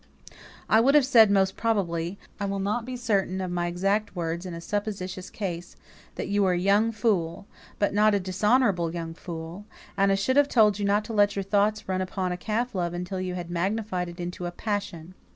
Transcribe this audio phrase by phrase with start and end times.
[0.67, 4.47] "I would have said, most probably I will not be certain of my exact words
[4.47, 5.75] in a suppositional case
[6.15, 7.45] that you were a young fool,
[7.77, 11.35] but not a dishonourable young fool, and I should have told you not to let
[11.35, 15.13] your thoughts run upon a calf love until you had magnified it into a passion.